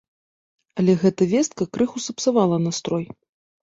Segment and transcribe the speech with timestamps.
[0.77, 3.05] Але гэта вестка крыху сапсавала настрой.